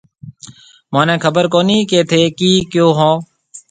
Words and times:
مهونَي 0.91 1.15
خبر 1.25 1.43
ڪهوني 1.53 1.77
ڪيَ 1.89 1.99
ٿَي 2.09 2.21
ڪِي 2.37 2.51
ڪهيو 2.71 2.87
هون۔ 2.97 3.13